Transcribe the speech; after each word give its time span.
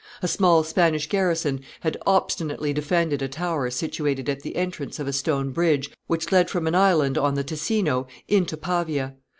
A 0.23 0.27
small 0.27 0.63
Spanish 0.63 1.07
garrison 1.07 1.61
had 1.81 1.95
obstinately 2.07 2.73
defended 2.73 3.21
a 3.21 3.27
tower 3.27 3.69
situated 3.69 4.29
at 4.29 4.41
the 4.41 4.55
entrance 4.55 4.97
of 4.97 5.07
a 5.07 5.13
stone 5.13 5.51
bridge 5.51 5.91
which 6.07 6.31
led 6.31 6.49
from 6.49 6.65
an 6.65 6.73
island 6.73 7.19
on 7.19 7.35
the 7.35 7.43
Ticino 7.43 8.07
into 8.27 8.57
Pavia. 8.57 9.13